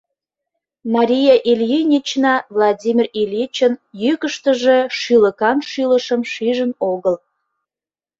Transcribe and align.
Мария 0.95 1.35
Ильинична 1.51 2.33
Владимир 2.55 3.07
Ильичын 3.21 3.73
йӱкыштыжӧ 4.03 4.77
шӱлыкан 4.99 5.57
шӱлышым 5.69 6.21
шижын 6.31 6.71
огыл. 6.91 7.15